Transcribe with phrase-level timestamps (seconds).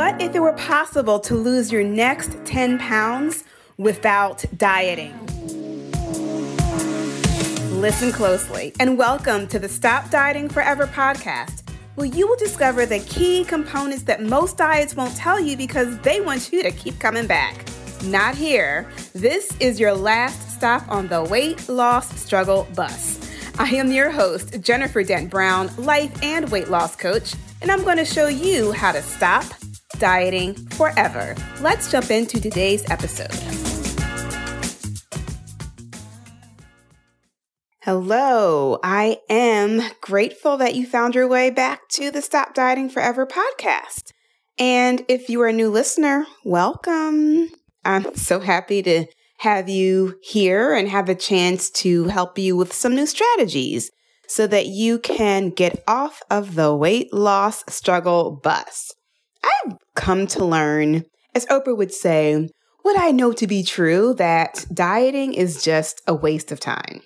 [0.00, 3.44] What if it were possible to lose your next 10 pounds
[3.76, 5.12] without dieting?
[7.78, 13.00] Listen closely and welcome to the Stop Dieting Forever podcast, where you will discover the
[13.00, 17.26] key components that most diets won't tell you because they want you to keep coming
[17.26, 17.66] back.
[18.04, 18.90] Not here.
[19.12, 23.18] This is your last stop on the weight loss struggle bus.
[23.58, 27.98] I am your host, Jennifer Dent Brown, life and weight loss coach, and I'm going
[27.98, 29.44] to show you how to stop
[30.00, 31.36] dieting forever.
[31.60, 33.30] Let's jump into today's episode.
[37.82, 43.26] Hello, I am grateful that you found your way back to the Stop Dieting Forever
[43.26, 44.12] podcast.
[44.58, 47.48] And if you are a new listener, welcome.
[47.84, 49.06] I'm so happy to
[49.38, 53.90] have you here and have a chance to help you with some new strategies
[54.28, 58.92] so that you can get off of the weight loss struggle bus.
[59.44, 61.04] I've come to learn,
[61.34, 62.48] as Oprah would say,
[62.82, 67.02] what I know to be true that dieting is just a waste of time.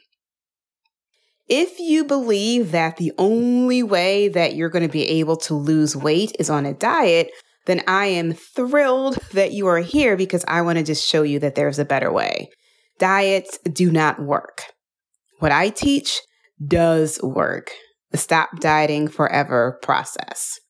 [1.48, 5.94] If you believe that the only way that you're going to be able to lose
[5.94, 7.30] weight is on a diet,
[7.66, 11.38] then I am thrilled that you are here because I want to just show you
[11.40, 12.48] that there's a better way.
[12.98, 14.62] Diets do not work.
[15.40, 16.20] What I teach
[16.66, 17.70] does work.
[18.10, 20.60] The Stop Dieting Forever process.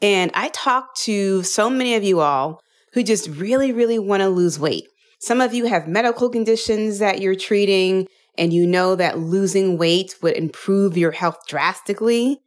[0.00, 2.60] And I talk to so many of you all
[2.92, 4.84] who just really, really want to lose weight.
[5.20, 10.14] Some of you have medical conditions that you're treating, and you know that losing weight
[10.22, 12.40] would improve your health drastically.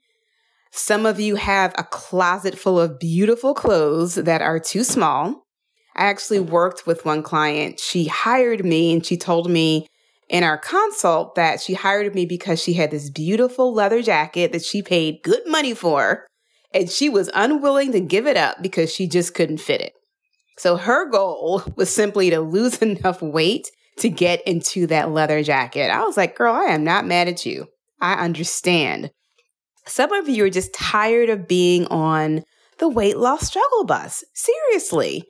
[0.72, 5.46] Some of you have a closet full of beautiful clothes that are too small.
[5.98, 7.82] I actually worked with one client.
[7.82, 9.88] She hired me and she told me
[10.30, 14.64] in our consult that she hired me because she had this beautiful leather jacket that
[14.64, 16.26] she paid good money for
[16.73, 19.94] and she was unwilling to give it up because she just couldn't fit it.
[20.58, 25.89] So her goal was simply to lose enough weight to get into that leather jacket.
[25.89, 27.67] I was like, girl, I am not mad at you.
[27.99, 29.11] I understand.
[29.86, 32.43] Some of you are just tired of being on
[32.80, 34.23] the weight loss struggle bus.
[34.33, 35.23] Seriously.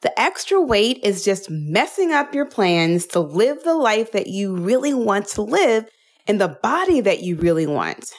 [0.00, 4.54] The extra weight is just messing up your plans to live the life that you
[4.54, 5.86] really want to live
[6.26, 8.12] in the body that you really want.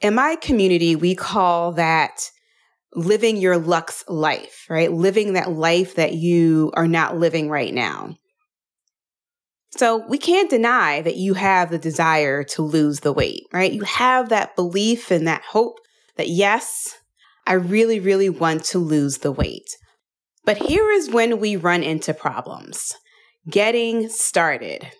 [0.00, 2.30] In my community, we call that
[2.94, 4.90] living your lux life, right?
[4.92, 8.16] Living that life that you are not living right now.
[9.76, 13.72] So we can't deny that you have the desire to lose the weight, right?
[13.72, 15.76] You have that belief and that hope
[16.16, 16.96] that yes,
[17.46, 19.68] I really, really want to lose the weight.
[20.44, 22.94] But here is when we run into problems.
[23.50, 24.90] Getting started.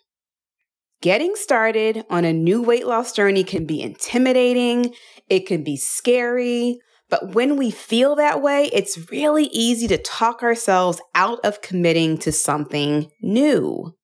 [1.06, 4.92] Getting started on a new weight loss journey can be intimidating,
[5.28, 10.42] it can be scary, but when we feel that way, it's really easy to talk
[10.42, 13.94] ourselves out of committing to something new.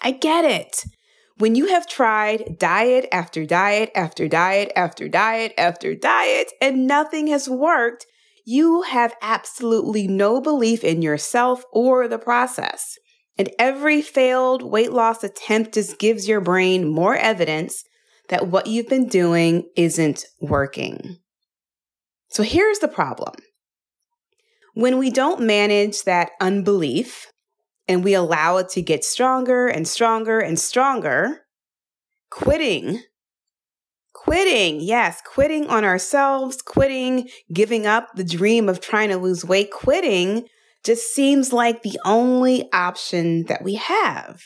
[0.00, 0.84] I get it.
[1.36, 7.26] When you have tried diet after diet after diet after diet after diet and nothing
[7.26, 8.06] has worked,
[8.46, 12.96] you have absolutely no belief in yourself or the process.
[13.38, 17.84] And every failed weight loss attempt just gives your brain more evidence
[18.28, 21.18] that what you've been doing isn't working.
[22.28, 23.34] So here's the problem.
[24.74, 27.26] When we don't manage that unbelief
[27.88, 31.42] and we allow it to get stronger and stronger and stronger,
[32.30, 33.02] quitting,
[34.12, 39.70] quitting, yes, quitting on ourselves, quitting, giving up the dream of trying to lose weight,
[39.70, 40.46] quitting
[40.86, 44.42] just seems like the only option that we have.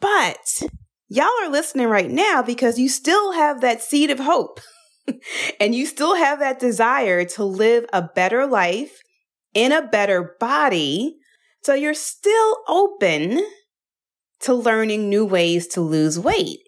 [0.00, 0.62] But
[1.08, 4.60] y'all are listening right now because you still have that seed of hope
[5.60, 9.00] and you still have that desire to live a better life
[9.54, 11.16] in a better body.
[11.62, 13.44] So you're still open
[14.40, 16.60] to learning new ways to lose weight.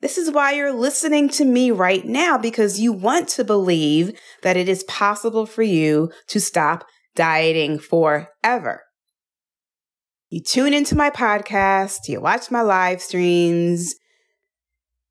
[0.00, 4.56] This is why you're listening to me right now because you want to believe that
[4.56, 6.86] it is possible for you to stop
[7.16, 8.84] dieting forever.
[10.30, 13.94] You tune into my podcast, you watch my live streams,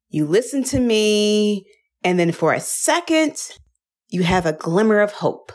[0.10, 1.66] you listen to me,
[2.04, 3.36] and then for a second,
[4.08, 5.52] you have a glimmer of hope.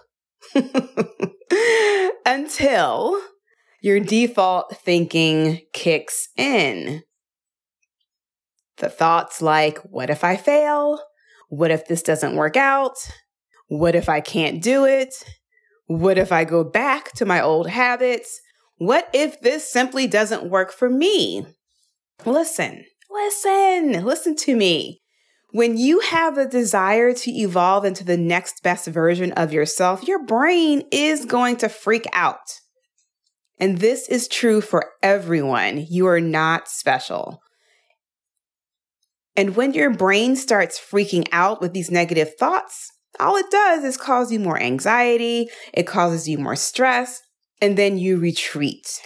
[2.27, 3.19] Until
[3.81, 7.03] your default thinking kicks in.
[8.83, 11.01] The thoughts like, what if I fail?
[11.49, 12.97] What if this doesn't work out?
[13.69, 15.15] What if I can't do it?
[15.87, 18.41] What if I go back to my old habits?
[18.79, 21.47] What if this simply doesn't work for me?
[22.27, 25.01] Listen, listen, listen to me.
[25.53, 30.27] When you have a desire to evolve into the next best version of yourself, your
[30.27, 32.59] brain is going to freak out.
[33.61, 35.87] And this is true for everyone.
[35.89, 37.43] You are not special.
[39.37, 43.97] And when your brain starts freaking out with these negative thoughts, all it does is
[43.97, 47.21] cause you more anxiety, it causes you more stress,
[47.61, 49.01] and then you retreat.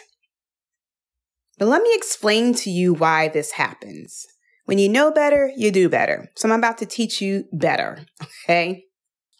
[1.58, 4.26] But let me explain to you why this happens.
[4.64, 6.28] When you know better, you do better.
[6.36, 8.84] So I'm about to teach you better, okay?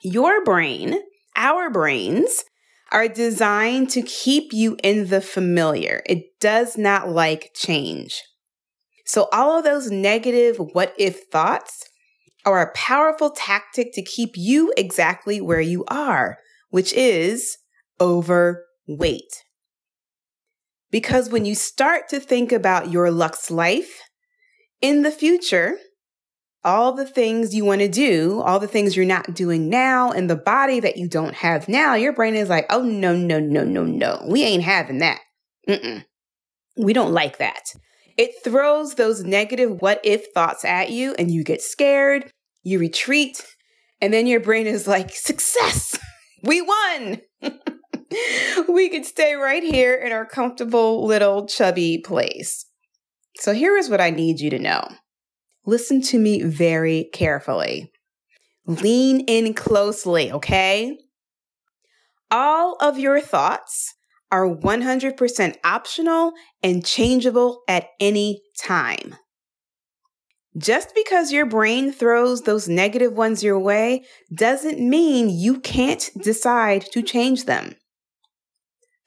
[0.03, 1.01] Your brain,
[1.37, 2.45] our brains,
[2.93, 6.03] are designed to keep you in the familiar.
[6.07, 8.23] It does not like change.
[9.07, 11.89] So all of those negative what if thoughts
[12.45, 16.39] are a powerful tactic to keep you exactly where you are,
[16.71, 17.57] which is
[18.01, 19.45] overweight.
[20.91, 24.03] Because when you start to think about your Lux life
[24.81, 25.79] in the future,
[26.65, 30.29] all the things you want to do, all the things you're not doing now, and
[30.29, 33.63] the body that you don't have now, your brain is like, oh, no, no, no,
[33.63, 34.25] no, no.
[34.29, 35.21] We ain't having that.
[35.69, 36.05] Mm-mm.
[36.77, 37.73] We don't like that.
[38.17, 42.31] It throws those negative what if thoughts at you, and you get scared,
[42.63, 43.45] you retreat,
[44.01, 45.99] and then your brain is like, success,
[46.43, 47.21] we won.
[48.69, 52.67] we could stay right here in our comfortable little chubby place.
[53.39, 54.89] So here is what I need you to know.
[55.67, 57.91] Listen to me very carefully.
[58.67, 60.97] Lean in closely, okay?
[62.31, 63.95] All of your thoughts
[64.31, 66.33] are 100% optional
[66.63, 69.17] and changeable at any time.
[70.57, 76.87] Just because your brain throws those negative ones your way doesn't mean you can't decide
[76.93, 77.75] to change them.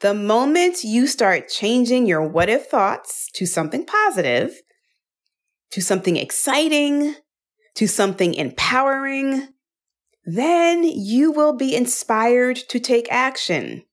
[0.02, 4.62] The moment you start changing your what if thoughts to something positive,
[5.72, 7.16] to something exciting,
[7.76, 9.50] to something empowering,
[10.26, 13.84] then you will be inspired to take action.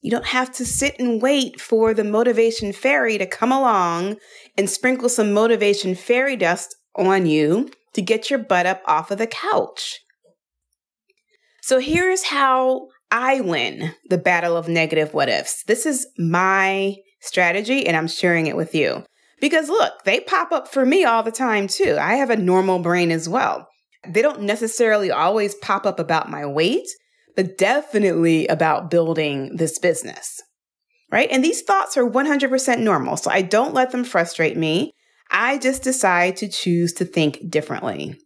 [0.00, 4.16] You don't have to sit and wait for the motivation fairy to come along
[4.56, 9.18] and sprinkle some motivation fairy dust on you to get your butt up off of
[9.18, 10.00] the couch.
[11.62, 15.64] So here's how I win the battle of negative what ifs.
[15.64, 19.04] This is my strategy and I'm sharing it with you.
[19.40, 21.96] Because look, they pop up for me all the time too.
[22.00, 23.68] I have a normal brain as well.
[24.06, 26.86] They don't necessarily always pop up about my weight,
[27.38, 30.42] but definitely about building this business.
[31.12, 31.28] Right?
[31.30, 33.16] And these thoughts are 100% normal.
[33.16, 34.92] So I don't let them frustrate me.
[35.30, 38.18] I just decide to choose to think differently.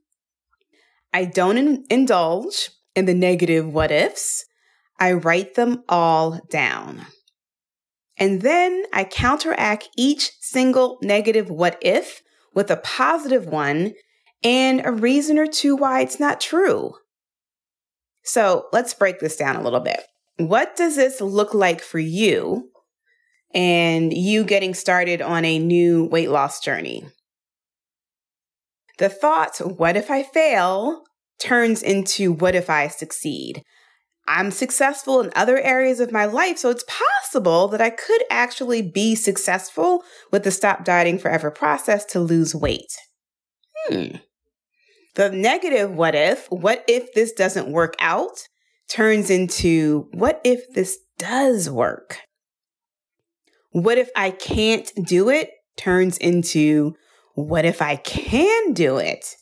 [1.12, 4.46] I don't in- indulge in the negative what ifs.
[4.98, 7.04] I write them all down.
[8.16, 12.22] And then I counteract each single negative what if
[12.54, 13.92] with a positive one
[14.42, 16.94] and a reason or two why it's not true.
[18.24, 20.00] So let's break this down a little bit.
[20.36, 22.70] What does this look like for you
[23.54, 27.04] and you getting started on a new weight loss journey?
[28.98, 31.02] The thought, what if I fail,
[31.38, 33.62] turns into what if I succeed?
[34.28, 38.80] I'm successful in other areas of my life, so it's possible that I could actually
[38.80, 42.96] be successful with the Stop Dieting Forever process to lose weight.
[43.86, 44.16] Hmm.
[45.14, 48.48] The negative what if, what if this doesn't work out,
[48.88, 52.18] turns into what if this does work?
[53.70, 56.94] What if I can't do it turns into
[57.34, 59.36] what if I can do it?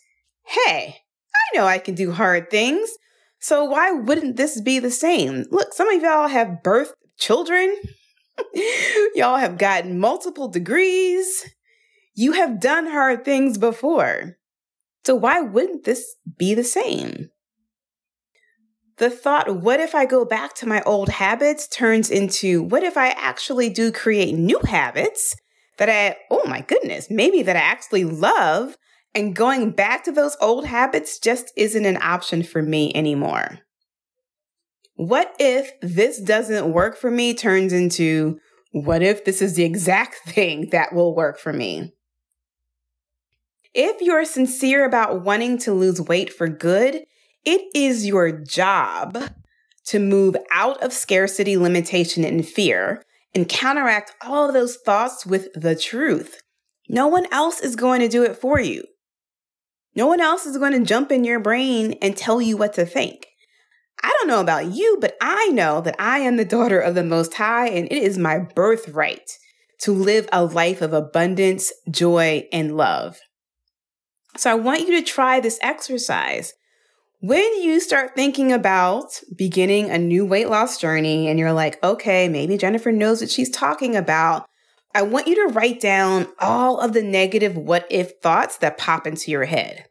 [0.45, 0.97] Hey,
[1.35, 2.91] I know I can do hard things.
[3.41, 5.47] So why wouldn't this be the same?
[5.51, 7.75] Look, some of y'all have birthed children.
[9.15, 11.45] y'all have gotten multiple degrees.
[12.15, 14.37] You have done hard things before.
[15.11, 17.31] So why wouldn't this be the same?
[18.99, 22.97] The thought, what if I go back to my old habits, turns into what if
[22.97, 25.35] I actually do create new habits
[25.79, 28.77] that I, oh my goodness, maybe that I actually love
[29.13, 33.59] and going back to those old habits just isn't an option for me anymore.
[34.95, 38.39] What if this doesn't work for me turns into
[38.71, 41.95] what if this is the exact thing that will work for me?
[43.75, 47.05] If you're sincere about wanting to lose weight for good,
[47.45, 49.17] it is your job
[49.87, 55.53] to move out of scarcity, limitation, and fear and counteract all of those thoughts with
[55.55, 56.41] the truth.
[56.89, 58.83] No one else is going to do it for you.
[59.95, 62.85] No one else is going to jump in your brain and tell you what to
[62.85, 63.27] think.
[64.03, 67.05] I don't know about you, but I know that I am the daughter of the
[67.05, 69.31] Most High, and it is my birthright
[69.83, 73.19] to live a life of abundance, joy, and love.
[74.37, 76.55] So I want you to try this exercise.
[77.21, 82.29] When you start thinking about beginning a new weight loss journey and you're like, okay,
[82.29, 84.47] maybe Jennifer knows what she's talking about,
[84.95, 89.07] I want you to write down all of the negative what if thoughts that pop
[89.07, 89.85] into your head.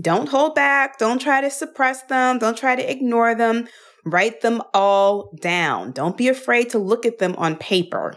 [0.00, 0.98] Don't hold back.
[0.98, 2.38] Don't try to suppress them.
[2.38, 3.66] Don't try to ignore them.
[4.04, 5.92] Write them all down.
[5.92, 8.14] Don't be afraid to look at them on paper.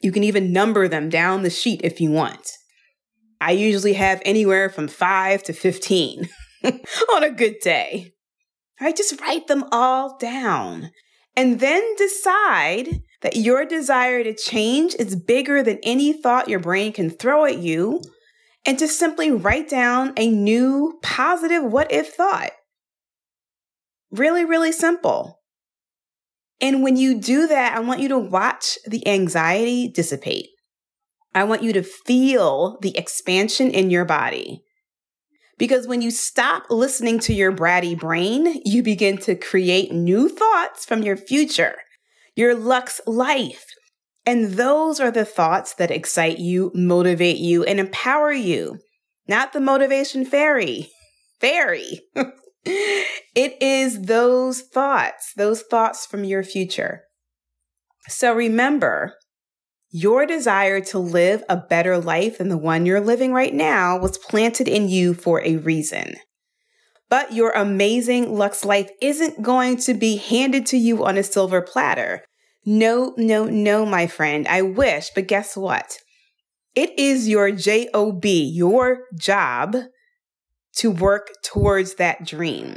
[0.00, 2.52] You can even number them down the sheet if you want.
[3.40, 6.28] I usually have anywhere from five to 15
[6.64, 8.12] on a good day.
[8.80, 8.96] Right?
[8.96, 10.90] Just write them all down
[11.36, 16.92] and then decide that your desire to change is bigger than any thought your brain
[16.92, 18.02] can throw at you
[18.64, 22.50] and to simply write down a new positive what if thought.
[24.10, 25.40] Really, really simple.
[26.60, 30.48] And when you do that, I want you to watch the anxiety dissipate.
[31.36, 34.62] I want you to feel the expansion in your body.
[35.58, 40.86] Because when you stop listening to your bratty brain, you begin to create new thoughts
[40.86, 41.76] from your future,
[42.36, 43.66] your luxe life.
[44.24, 48.78] And those are the thoughts that excite you, motivate you, and empower you,
[49.28, 50.88] not the motivation fairy.
[51.38, 52.00] Fairy.
[52.64, 57.02] it is those thoughts, those thoughts from your future.
[58.08, 59.16] So remember,
[59.96, 64.18] your desire to live a better life than the one you're living right now was
[64.18, 66.16] planted in you for a reason.
[67.08, 71.62] But your amazing Lux life isn't going to be handed to you on a silver
[71.62, 72.22] platter.
[72.66, 74.46] No, no, no, my friend.
[74.48, 75.96] I wish, but guess what?
[76.74, 79.76] It is your job, your job
[80.74, 82.76] to work towards that dream.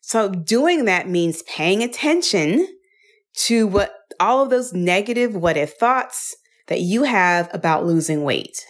[0.00, 2.66] So doing that means paying attention
[3.44, 8.64] to what all of those negative what if thoughts that you have about losing weight.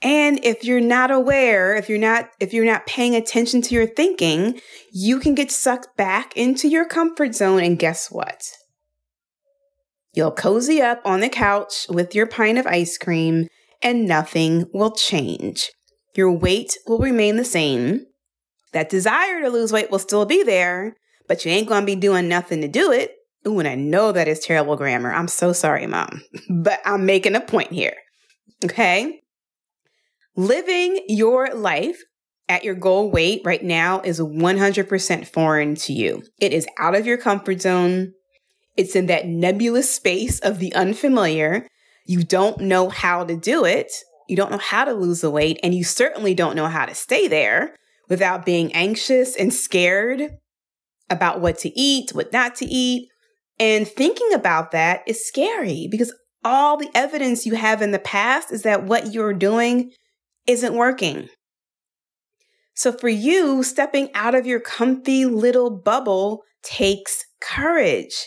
[0.00, 3.86] And if you're not aware, if you're not if you're not paying attention to your
[3.86, 4.60] thinking,
[4.92, 8.42] you can get sucked back into your comfort zone and guess what?
[10.12, 13.46] You'll cozy up on the couch with your pint of ice cream
[13.80, 15.70] and nothing will change.
[16.16, 18.06] Your weight will remain the same.
[18.72, 20.96] That desire to lose weight will still be there,
[21.28, 23.12] but you ain't to be doing nothing to do it
[23.46, 25.12] Ooh, and I know that is terrible grammar.
[25.12, 27.96] I'm so sorry, mom, but I'm making a point here.
[28.64, 29.20] Okay.
[30.36, 32.00] Living your life
[32.48, 36.22] at your goal weight right now is 100% foreign to you.
[36.40, 38.12] It is out of your comfort zone.
[38.76, 41.66] It's in that nebulous space of the unfamiliar.
[42.06, 43.92] You don't know how to do it.
[44.28, 46.94] You don't know how to lose the weight, and you certainly don't know how to
[46.94, 47.76] stay there
[48.08, 50.38] without being anxious and scared
[51.10, 53.08] about what to eat, what not to eat,
[53.62, 58.50] and thinking about that is scary because all the evidence you have in the past
[58.50, 59.92] is that what you're doing
[60.48, 61.28] isn't working.
[62.74, 68.26] So for you, stepping out of your comfy little bubble takes courage.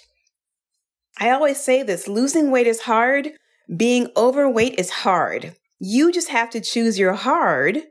[1.20, 3.32] I always say this losing weight is hard,
[3.76, 5.54] being overweight is hard.
[5.80, 7.82] You just have to choose your hard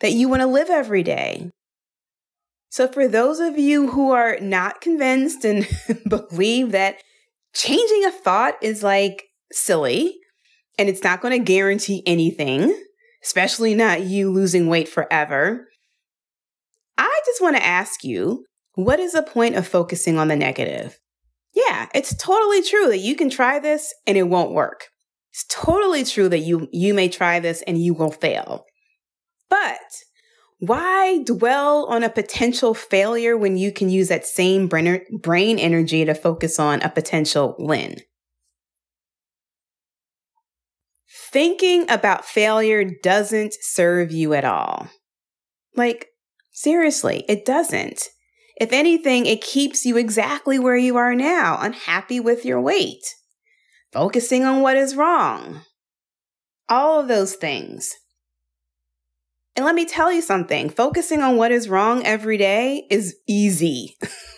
[0.00, 1.48] that you want to live every day.
[2.70, 5.68] So, for those of you who are not convinced and
[6.08, 7.02] believe that
[7.52, 10.16] changing a thought is like silly
[10.78, 12.72] and it's not going to guarantee anything,
[13.24, 15.68] especially not you losing weight forever,
[16.96, 20.96] I just want to ask you what is the point of focusing on the negative?
[21.54, 24.86] Yeah, it's totally true that you can try this and it won't work.
[25.32, 28.64] It's totally true that you you may try this and you will fail.
[29.48, 29.80] But
[30.60, 36.14] why dwell on a potential failure when you can use that same brain energy to
[36.14, 37.96] focus on a potential win?
[41.32, 44.88] Thinking about failure doesn't serve you at all.
[45.76, 46.08] Like,
[46.52, 48.08] seriously, it doesn't.
[48.56, 53.14] If anything, it keeps you exactly where you are now, unhappy with your weight,
[53.92, 55.62] focusing on what is wrong.
[56.68, 57.94] All of those things.
[59.60, 63.94] And let me tell you something focusing on what is wrong every day is easy.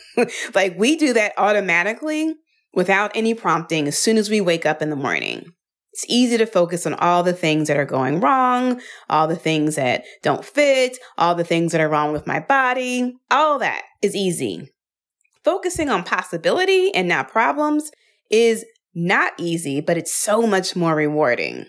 [0.53, 2.35] like we do that automatically
[2.75, 5.53] without any prompting as soon as we wake up in the morning.
[5.93, 9.77] It's easy to focus on all the things that are going wrong, all the things
[9.77, 13.15] that don't fit, all the things that are wrong with my body.
[13.31, 14.73] All that is easy.
[15.45, 17.93] Focusing on possibility and not problems
[18.29, 21.67] is not easy, but it's so much more rewarding.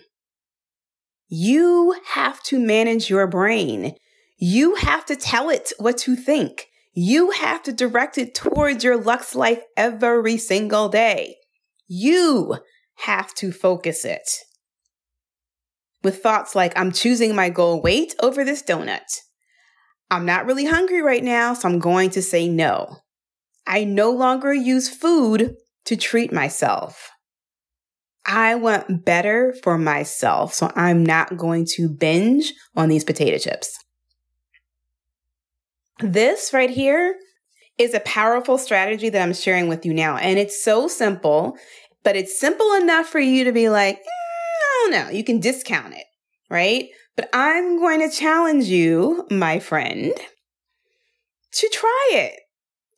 [1.36, 3.96] You have to manage your brain.
[4.38, 6.66] You have to tell it what to think.
[6.92, 11.34] You have to direct it towards your Lux life every single day.
[11.88, 12.58] You
[12.98, 14.28] have to focus it.
[16.04, 19.22] with thoughts like, I'm choosing my goal weight over this donut.
[20.10, 22.98] I'm not really hungry right now, so I'm going to say no.
[23.66, 27.10] I no longer use food to treat myself.
[28.26, 33.78] I want better for myself, so I'm not going to binge on these potato chips.
[36.00, 37.16] This right here
[37.78, 40.16] is a powerful strategy that I'm sharing with you now.
[40.16, 41.56] And it's so simple,
[42.02, 45.40] but it's simple enough for you to be like, eh, I don't know, you can
[45.40, 46.06] discount it,
[46.48, 46.86] right?
[47.16, 50.12] But I'm going to challenge you, my friend,
[51.52, 52.40] to try it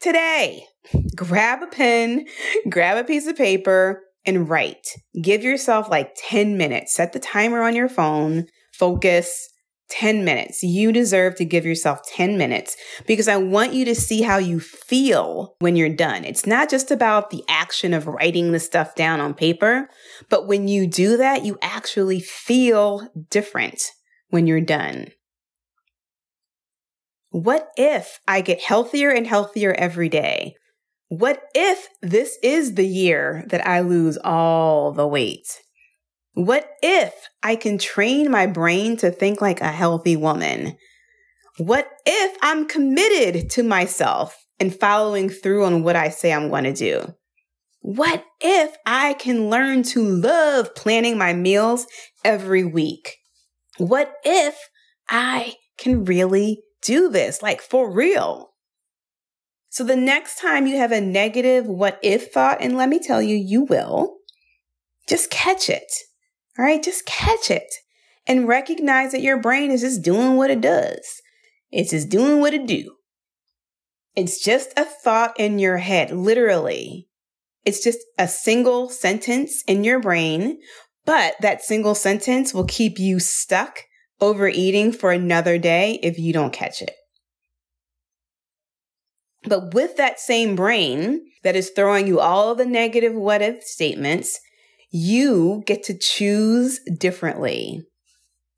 [0.01, 0.65] today.
[1.15, 2.27] Grab a pen,
[2.69, 4.89] grab a piece of paper, and write.
[5.21, 6.95] Give yourself like 10 minutes.
[6.95, 9.49] Set the timer on your phone, focus,
[9.89, 10.63] 10 minutes.
[10.63, 14.59] You deserve to give yourself 10 minutes because I want you to see how you
[14.59, 16.25] feel when you're done.
[16.25, 19.89] It's not just about the action of writing the stuff down on paper,
[20.29, 23.83] but when you do that, you actually feel different
[24.31, 25.09] when you're done.
[27.31, 30.57] What if I get healthier and healthier every day?
[31.09, 35.63] What if this is the year that I lose all the weight?
[36.35, 40.77] What if I can train my brain to think like a healthy woman?
[41.59, 46.65] What if I'm committed to myself and following through on what I say I'm going
[46.65, 47.15] to do?
[47.81, 51.87] What if I can learn to love planning my meals
[52.25, 53.17] every week?
[53.79, 54.59] What if
[55.09, 58.51] I can really do this, like for real?
[59.77, 63.21] So the next time you have a negative what if thought, and let me tell
[63.21, 64.17] you, you will,
[65.07, 65.93] just catch it.
[66.59, 67.71] All right, just catch it
[68.27, 71.21] and recognize that your brain is just doing what it does.
[71.71, 72.97] It's just doing what it do.
[74.15, 77.11] It's just a thought in your head, literally.
[77.67, 80.59] It's just a single sentence in your brain,
[81.05, 83.81] but that single sentence will keep you stuck
[84.23, 86.95] overeating for another day if you don't catch it.
[89.47, 94.41] But with that same brain that is throwing you all the negative what if statements,
[94.91, 97.83] you get to choose differently.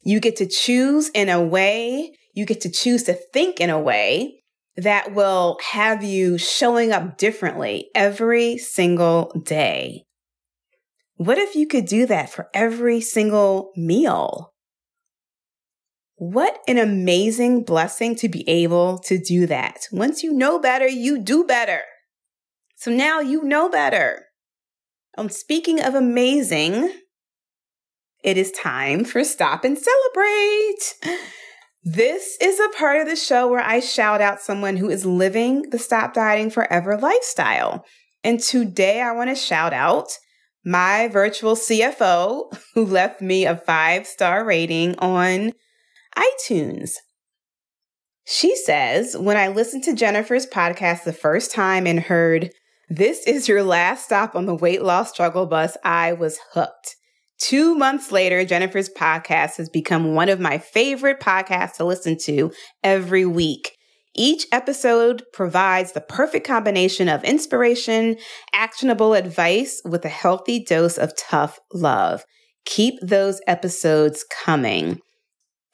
[0.02, 3.80] You get to choose in a way, you get to choose to think in a
[3.80, 4.42] way
[4.76, 10.04] that will have you showing up differently every single day.
[11.16, 14.52] What if you could do that for every single meal?
[16.18, 19.86] What an amazing blessing to be able to do that.
[19.92, 21.82] Once you know better, you do better.
[22.74, 24.24] So now you know better.
[25.16, 26.92] Um, speaking of amazing,
[28.24, 31.20] it is time for Stop and Celebrate.
[31.84, 35.70] This is a part of the show where I shout out someone who is living
[35.70, 37.84] the Stop Dieting Forever lifestyle.
[38.24, 40.08] And today I want to shout out
[40.64, 45.52] my virtual CFO who left me a five star rating on
[46.18, 46.94] iTunes.
[48.24, 52.50] She says, when I listened to Jennifer's podcast the first time and heard
[52.90, 55.76] this is your last stop on the weight loss struggle bus.
[55.84, 56.96] I was hooked.
[57.38, 62.50] Two months later, Jennifer's podcast has become one of my favorite podcasts to listen to
[62.82, 63.76] every week.
[64.16, 68.16] Each episode provides the perfect combination of inspiration,
[68.52, 72.24] actionable advice with a healthy dose of tough love.
[72.64, 75.00] Keep those episodes coming.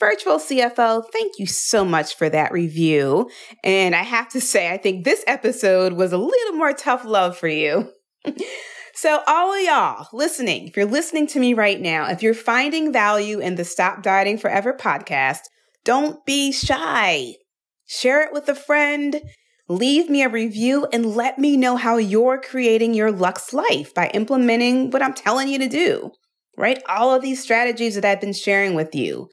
[0.00, 3.30] Virtual CFO, thank you so much for that review.
[3.62, 7.38] And I have to say, I think this episode was a little more tough love
[7.38, 7.92] for you.
[8.94, 12.92] so, all of y'all listening, if you're listening to me right now, if you're finding
[12.92, 15.40] value in the Stop Dieting Forever podcast,
[15.84, 17.34] don't be shy.
[17.86, 19.20] Share it with a friend.
[19.68, 24.08] Leave me a review and let me know how you're creating your Lux life by
[24.08, 26.10] implementing what I'm telling you to do,
[26.58, 26.82] right?
[26.88, 29.28] All of these strategies that I've been sharing with you.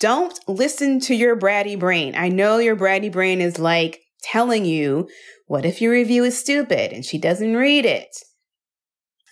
[0.00, 2.14] Don't listen to your bratty brain.
[2.16, 5.08] I know your bratty brain is like telling you,
[5.46, 8.08] what if your review is stupid and she doesn't read it?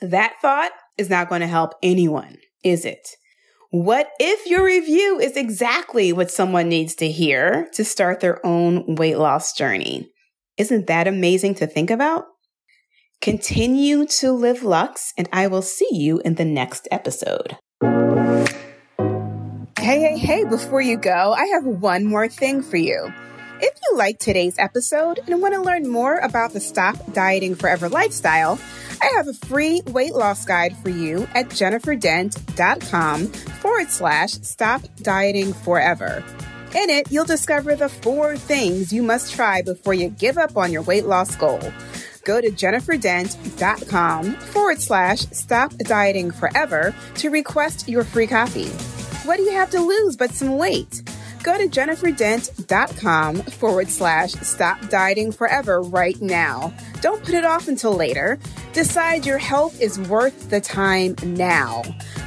[0.00, 3.08] That thought is not going to help anyone, is it?
[3.70, 8.96] What if your review is exactly what someone needs to hear to start their own
[8.96, 10.10] weight loss journey?
[10.58, 12.24] Isn't that amazing to think about?
[13.22, 17.56] Continue to live Lux, and I will see you in the next episode.
[19.82, 23.12] Hey, hey, hey, before you go, I have one more thing for you.
[23.60, 27.88] If you like today's episode and want to learn more about the Stop Dieting Forever
[27.88, 28.60] lifestyle,
[29.02, 35.52] I have a free weight loss guide for you at jenniferdent.com forward slash stop dieting
[35.52, 36.22] forever.
[36.76, 40.70] In it, you'll discover the four things you must try before you give up on
[40.70, 41.72] your weight loss goal.
[42.22, 48.70] Go to jenniferdent.com forward slash stop dieting forever to request your free copy.
[49.24, 51.02] What do you have to lose but some weight?
[51.42, 56.72] Go to jenniferdent.com forward slash stop dieting forever right now.
[57.00, 58.38] Don't put it off until later.
[58.72, 61.82] Decide your health is worth the time now.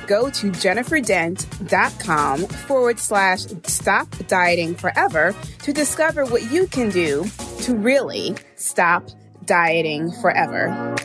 [0.08, 7.25] Go to jenniferdent.com forward slash stop dieting forever to discover what you can do
[7.62, 9.10] to really stop
[9.45, 10.95] dieting forever.